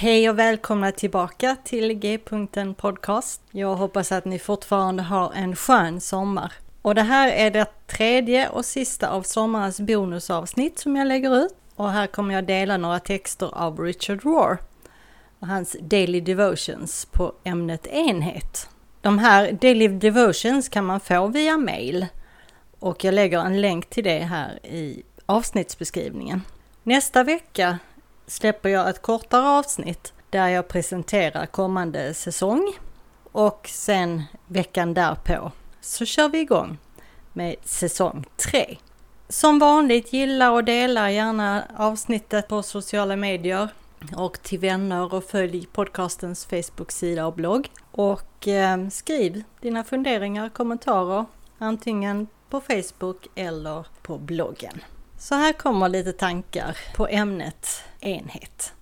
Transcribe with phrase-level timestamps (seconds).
[0.00, 3.42] Hej och välkomna tillbaka till G-punkten Podcast.
[3.50, 6.52] Jag hoppas att ni fortfarande har en skön sommar.
[6.82, 11.54] Och det här är det tredje och sista av sommarens bonusavsnitt som jag lägger ut.
[11.76, 14.58] Och här kommer jag dela några texter av Richard Rohr
[15.38, 18.68] och hans Daily Devotions på ämnet enhet.
[19.00, 22.06] De här Daily Devotions kan man få via mail
[22.78, 26.42] och jag lägger en länk till det här i avsnittsbeskrivningen.
[26.82, 27.78] Nästa vecka
[28.30, 32.72] släpper jag ett kortare avsnitt där jag presenterar kommande säsong
[33.32, 36.78] och sen veckan därpå så kör vi igång
[37.32, 38.76] med säsong 3.
[39.28, 43.68] Som vanligt gilla och dela gärna avsnittet på sociala medier
[44.16, 47.70] och till vänner och följ podcastens Facebook-sida och blogg.
[47.90, 51.24] Och eh, skriv dina funderingar, kommentarer
[51.58, 54.80] antingen på Facebook eller på bloggen.
[55.22, 58.72] Så här kommer lite tankar på ämnet enhet.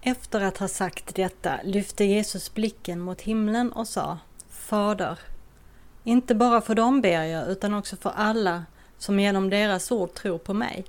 [0.00, 4.18] Efter att ha sagt detta lyfte Jesus blicken mot himlen och sa
[4.50, 5.18] Fader,
[6.04, 8.64] inte bara för dem ber jag utan också för alla
[8.98, 10.84] som genom deras ord tror på mig.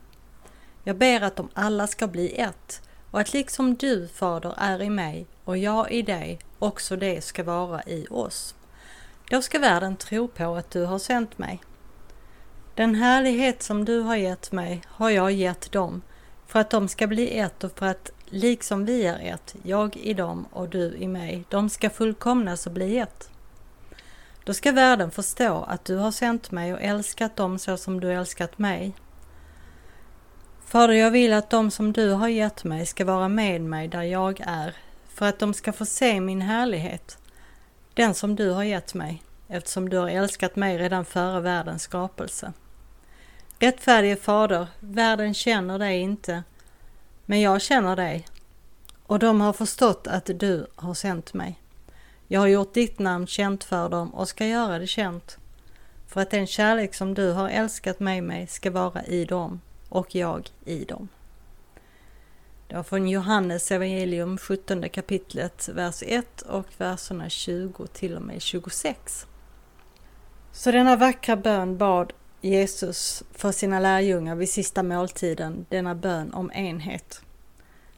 [0.84, 4.90] Jag ber att de alla ska bli ett och att liksom du, Fader, är i
[4.90, 8.56] mig och jag i dig, också det ska vara i oss.
[9.30, 11.62] Då ska världen tro på att du har sänt mig.
[12.78, 16.02] Den härlighet som du har gett mig har jag gett dem,
[16.48, 20.14] för att de ska bli ett och för att liksom vi är ett, jag i
[20.14, 23.30] dem och du i mig, de ska fullkomnas och bli ett.
[24.44, 28.14] Då ska världen förstå att du har sänt mig och älskat dem så som du
[28.14, 28.94] älskat mig.
[30.66, 34.04] Fader, jag vill att de som du har gett mig ska vara med mig där
[34.04, 34.76] jag är,
[35.08, 37.18] för att de ska få se min härlighet,
[37.94, 42.54] den som du har gett mig, eftersom du har älskat mig redan före världens skapelse.
[43.60, 46.44] Rättfärdige Fader, världen känner dig inte,
[47.26, 48.28] men jag känner dig,
[49.06, 51.62] och de har förstått att du har sänt mig.
[52.28, 55.38] Jag har gjort ditt namn känt för dem och ska göra det känt,
[56.08, 60.16] för att den kärlek som du har älskat mig med ska vara i dem och
[60.16, 61.08] jag i dem.
[62.68, 68.42] Det var från Johannes evangelium 17 kapitlet, vers 1 och verserna 20 till och med
[68.42, 69.28] 26.
[70.52, 72.14] Så denna vackra bön bad
[72.48, 77.22] Jesus för sina lärjungar vid sista måltiden, denna bön om enhet.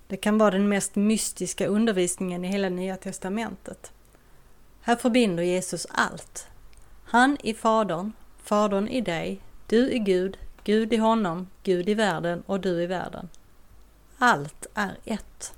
[0.07, 3.91] Det kan vara den mest mystiska undervisningen i hela Nya Testamentet.
[4.81, 6.47] Här förbinder Jesus allt.
[7.05, 8.11] Han i Fadern,
[8.43, 12.85] Fadern i dig, du i Gud, Gud i honom, Gud i världen och du i
[12.85, 13.29] världen.
[14.17, 15.53] Allt är ett.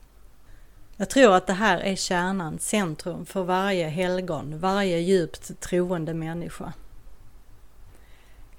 [0.98, 6.74] Jag tror att det här är kärnan, centrum för varje helgon, varje djupt troende människa.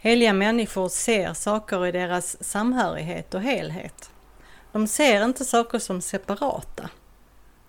[0.04, 4.10] Heliga människor ser saker i deras samhörighet och helhet.
[4.72, 6.90] De ser inte saker som separata.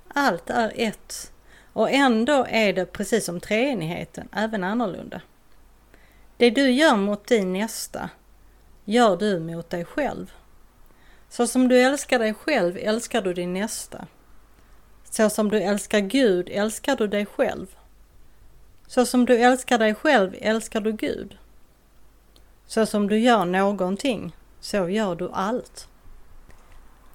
[0.07, 1.31] Allt är ett
[1.73, 5.21] och ändå är det precis som treenigheten även annorlunda.
[6.37, 8.09] Det du gör mot din nästa
[8.85, 10.33] gör du mot dig själv.
[11.29, 14.07] Så som du älskar dig själv älskar du din nästa.
[15.03, 17.67] Så som du älskar Gud älskar du dig själv.
[18.87, 21.37] Så som du älskar dig själv älskar du Gud.
[22.73, 25.87] Så som du gör någonting, så gör du allt.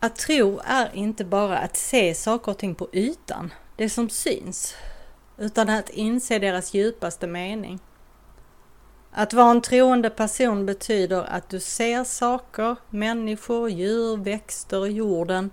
[0.00, 4.74] Att tro är inte bara att se saker och ting på ytan, det som syns,
[5.38, 7.78] utan att inse deras djupaste mening.
[9.12, 15.50] Att vara en troende person betyder att du ser saker, människor, djur, växter, jorden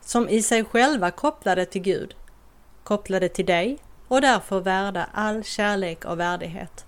[0.00, 2.14] som i sig själva kopplade till Gud,
[2.84, 6.86] kopplade till dig och därför värda all kärlek och värdighet.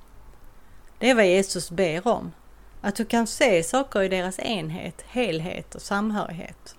[1.05, 2.33] Det är vad Jesus ber om,
[2.81, 6.77] att du kan se saker i deras enhet, helhet och samhörighet.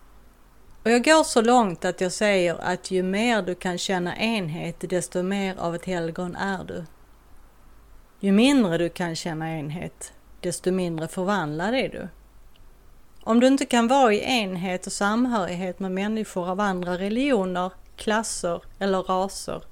[0.84, 4.76] Och jag går så långt att jag säger att ju mer du kan känna enhet,
[4.80, 6.86] desto mer av ett helgon är du.
[8.20, 12.08] Ju mindre du kan känna enhet, desto mindre förvandlad är du.
[13.24, 18.62] Om du inte kan vara i enhet och samhörighet med människor av andra religioner, klasser
[18.80, 19.64] eller raser,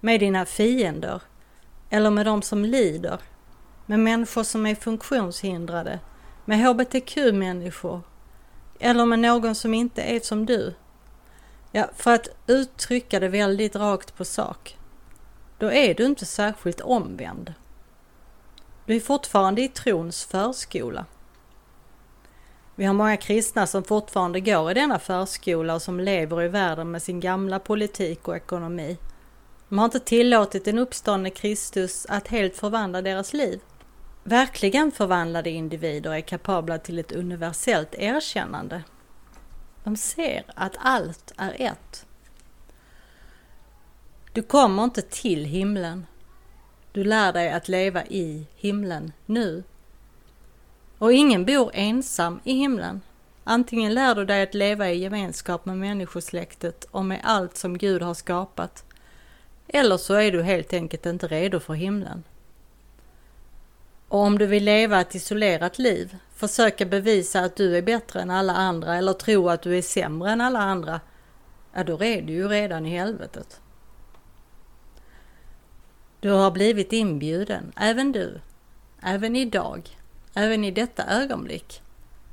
[0.00, 1.22] med dina fiender
[1.90, 3.20] eller med de som lider,
[3.90, 6.00] med människor som är funktionshindrade,
[6.44, 8.00] med hbtq-människor
[8.80, 10.74] eller med någon som inte är som du.
[11.72, 14.78] Ja, för att uttrycka det väldigt rakt på sak,
[15.58, 17.54] då är du inte särskilt omvänd.
[18.86, 21.04] Du är fortfarande i trons förskola.
[22.74, 26.90] Vi har många kristna som fortfarande går i denna förskola och som lever i världen
[26.90, 28.98] med sin gamla politik och ekonomi.
[29.68, 33.60] De har inte tillåtit den uppståndne Kristus att helt förvandla deras liv.
[34.22, 38.82] Verkligen förvandlade individer är kapabla till ett universellt erkännande.
[39.84, 42.06] De ser att allt är ett.
[44.32, 46.06] Du kommer inte till himlen.
[46.92, 49.62] Du lär dig att leva i himlen nu.
[50.98, 53.00] Och ingen bor ensam i himlen.
[53.44, 58.02] Antingen lär du dig att leva i gemenskap med människosläktet och med allt som Gud
[58.02, 58.84] har skapat.
[59.68, 62.24] Eller så är du helt enkelt inte redo för himlen.
[64.10, 68.30] Och om du vill leva ett isolerat liv, försöka bevisa att du är bättre än
[68.30, 71.00] alla andra eller tro att du är sämre än alla andra,
[71.74, 73.60] ja då är du ju redan i helvetet.
[76.20, 78.40] Du har blivit inbjuden, även du,
[79.02, 79.98] även idag,
[80.34, 81.82] även i detta ögonblick,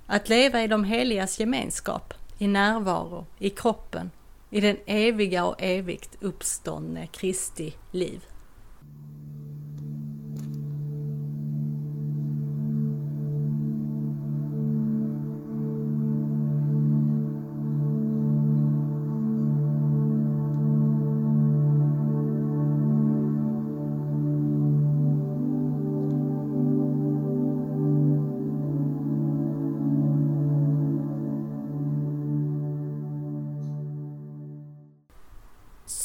[0.06, 4.12] att leva i de heligas gemenskap, i närvaro, i kroppen,
[4.50, 8.25] i den eviga och evigt uppståndne Kristi liv.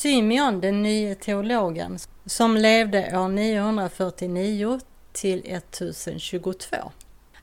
[0.03, 4.81] Symeon, den nye teologen, som levde år 949
[5.13, 6.77] till 1022,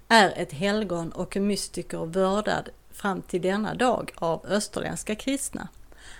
[0.08, 5.68] är ett helgon och mystiker vördad fram till denna dag av österländska kristna.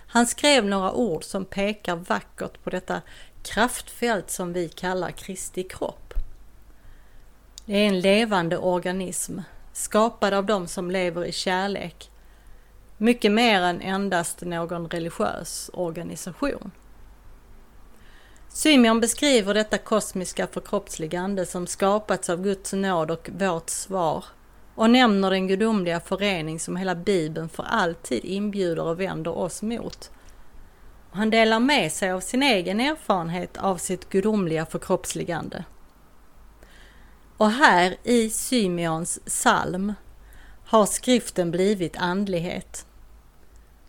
[0.08, 3.02] Han skrev några ord som pekar vackert på detta
[3.44, 6.14] kraftfält som vi kallar Kristi kropp.
[7.66, 9.40] Det är en levande organism,
[9.74, 12.10] skapad av dem som lever i kärlek
[13.02, 16.72] mycket mer än endast någon religiös organisation.
[18.50, 24.26] Symeon beskriver detta kosmiska förkroppsligande som skapats av Guds nåd och vårt svar
[24.76, 30.12] och nämner den gudomliga förening som hela Bibeln för alltid inbjuder och vänder oss mot.
[31.12, 35.64] Han delar med sig av sin egen erfarenhet av sitt gudomliga förkroppsligande.
[37.38, 39.94] Och här i Symeons psalm
[40.66, 42.86] har skriften blivit andlighet.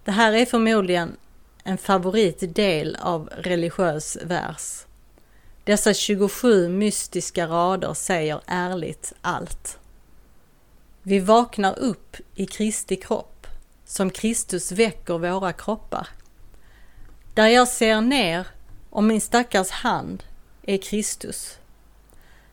[0.04, 1.16] Det här är förmodligen
[1.64, 4.84] en favoritdel av religiös vers.
[5.64, 9.78] Dessa 27 mystiska rader säger ärligt allt.
[11.02, 13.46] Vi vaknar upp i Kristi kropp,
[13.84, 16.08] som Kristus väcker våra kroppar.
[17.34, 18.46] Där jag ser ner
[18.90, 20.22] och min stackars hand
[20.62, 21.58] är Kristus.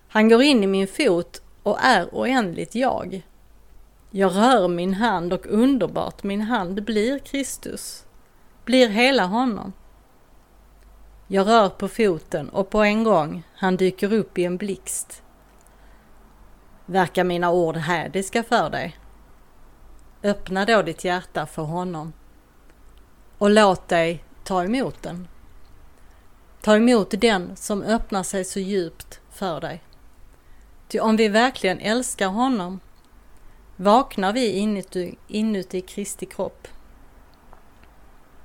[0.07, 3.21] Han går in i min fot och är oändligt jag.
[4.09, 8.05] Jag rör min hand och underbart min hand blir Kristus,
[8.65, 9.73] blir hela honom.
[11.27, 15.23] Jag rör på foten och på en gång han dyker upp i en blixt.
[16.85, 18.97] Verkar mina ord hädiska för dig?
[20.23, 22.13] Öppna då ditt hjärta för honom
[23.37, 25.27] och låt dig ta emot den.
[26.61, 29.83] Ta emot den som öppnar sig så djupt för dig.
[30.87, 32.79] Ty om vi verkligen älskar honom
[33.77, 36.67] vaknar vi inuti, inuti Kristi kropp.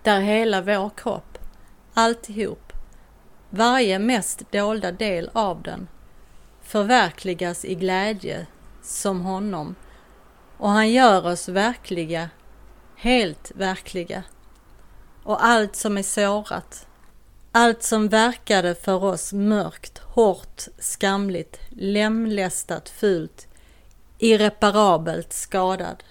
[0.03, 1.39] Där hela vår kropp,
[1.95, 2.73] alltihop,
[3.51, 5.89] varje mest dolda del av den,
[6.63, 8.47] förverkligas i glädje
[8.83, 9.75] som honom
[10.57, 12.31] och han gör oss verkliga,
[12.97, 14.23] helt verkliga.
[15.23, 16.87] Och allt som är sårat,
[17.53, 23.49] allt som verkade för oss mörkt, hårt, skamligt, lemlästat, fult,
[24.23, 26.05] irreparabelt skadad,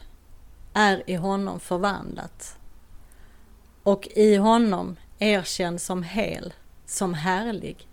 [0.73, 2.57] är i honom förvandlat
[3.83, 6.53] och i honom erkänd som hel,
[6.85, 7.87] som härlig.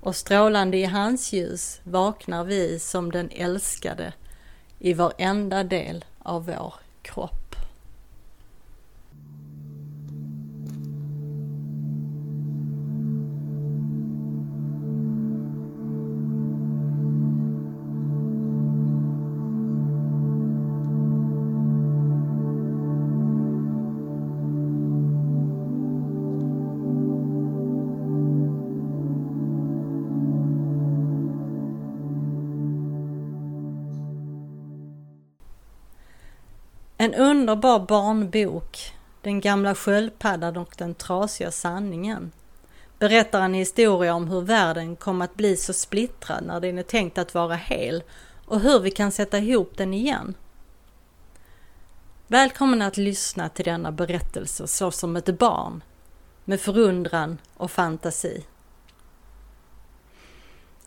[0.00, 4.12] Och strålande i hans ljus vaknar vi som den älskade
[4.78, 7.43] i varenda del av vår kropp.
[36.96, 42.32] En underbar barnbok, Den gamla sköldpaddan och den trasiga sanningen,
[42.98, 47.18] berättar en historia om hur världen kom att bli så splittrad när den är tänkt
[47.18, 48.02] att vara hel
[48.46, 50.34] och hur vi kan sätta ihop den igen.
[52.26, 55.82] Välkommen att lyssna till denna berättelse så som ett barn,
[56.44, 58.44] med förundran och fantasi.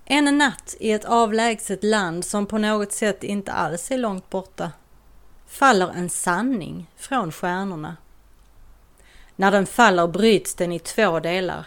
[0.05, 4.71] En natt i ett avlägset land som på något sätt inte alls är långt borta
[5.47, 7.97] faller en sanning från stjärnorna.
[9.35, 11.65] När den faller bryts den i två delar.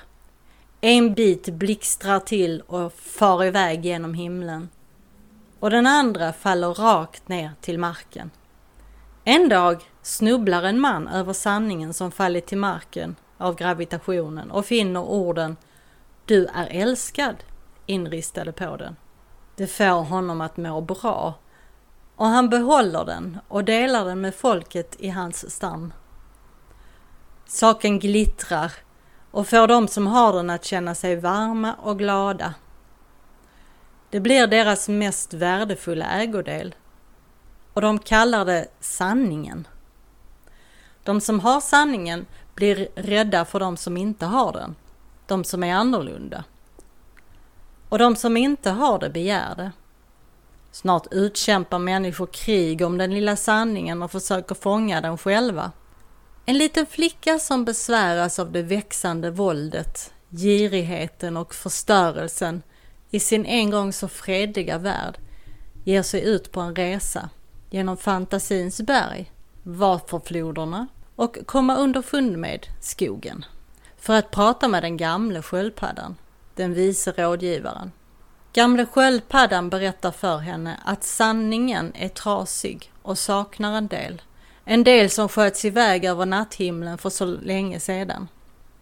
[0.80, 4.68] En bit blixtrar till och far iväg genom himlen
[5.60, 8.30] och den andra faller rakt ner till marken.
[9.25, 15.00] En dag snubblar en man över sanningen som fallit till marken av gravitationen och finner
[15.00, 15.56] orden
[16.25, 17.37] Du är älskad
[17.87, 18.96] inristade på den.
[19.56, 21.34] Det får honom att må bra
[22.20, 25.92] och han behåller den och delar den med folket i hans stam.
[27.46, 28.72] Saken glittrar
[29.30, 32.54] och får de som har den att känna sig varma och glada.
[34.10, 36.74] Det blir deras mest värdefulla ägodel
[37.72, 39.68] och de kallar det sanningen.
[41.02, 44.74] De som har sanningen blir rädda för de som inte har den,
[45.26, 46.44] de som är annorlunda.
[47.88, 49.70] Och de som inte har det begär det.
[50.72, 55.72] Snart utkämpar människor krig om den lilla sanningen och försöker fånga den själva.
[56.46, 62.62] En liten flicka som besväras av det växande våldet, girigheten och förstörelsen
[63.10, 65.18] i sin en gång så fredliga värld
[65.84, 67.30] ger sig ut på en resa
[67.70, 70.86] genom fantasins berg, Vaterfloderna
[71.16, 73.44] och komma underfund med skogen
[73.98, 76.16] för att prata med den gamle sköldpaddan,
[76.54, 77.92] den vise rådgivaren.
[78.52, 84.23] Gamle sköldpaddan berättar för henne att sanningen är trasig och saknar en del.
[84.64, 88.28] En del som sköts iväg över natthimlen för så länge sedan.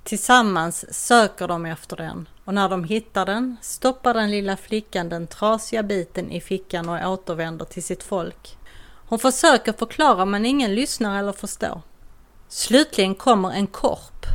[0.05, 5.27] Tillsammans söker de efter den och när de hittar den stoppar den lilla flickan den
[5.27, 8.57] trasiga biten i fickan och återvänder till sitt folk.
[9.09, 11.81] Hon försöker förklara men ingen lyssnar eller förstår.
[12.49, 14.27] Slutligen kommer en korp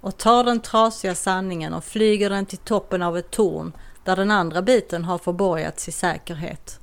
[0.00, 3.72] och tar den trasiga sanningen och flyger den till toppen av ett torn
[4.04, 6.80] där den andra biten har förborgats i säkerhet.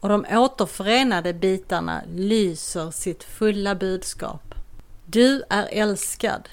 [0.00, 4.54] Och de återförenade bitarna lyser sitt fulla budskap.
[5.04, 6.48] Du är älskad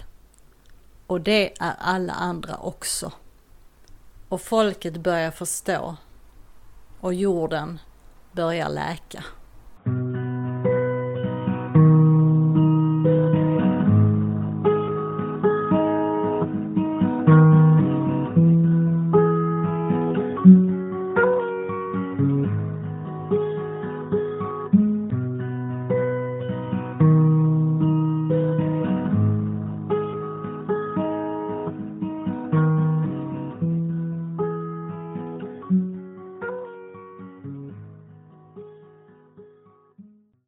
[1.07, 3.11] och det är alla andra också.
[4.29, 5.95] Och folket börjar förstå
[6.99, 7.79] och jorden
[8.31, 9.23] börjar läka.